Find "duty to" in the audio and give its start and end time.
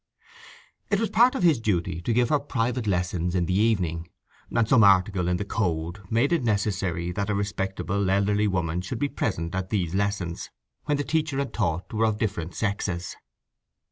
1.59-2.11